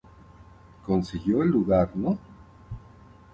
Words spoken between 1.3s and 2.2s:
el lugar No.